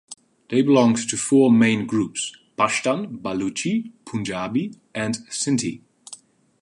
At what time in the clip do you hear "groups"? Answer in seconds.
1.85-2.35